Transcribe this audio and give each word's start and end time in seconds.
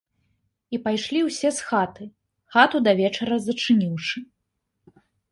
І 0.75 0.77
пайшлі 0.85 1.19
ўсе 1.25 1.49
з 1.57 1.67
хаты, 1.67 2.07
хату 2.55 2.77
да 2.87 2.91
вечара 3.01 3.37
зачыніўшы. 3.43 4.19